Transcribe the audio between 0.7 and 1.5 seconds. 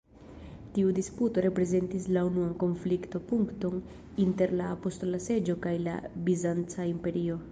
Tiu disputo